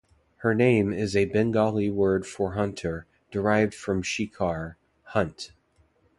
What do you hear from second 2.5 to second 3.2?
hunter,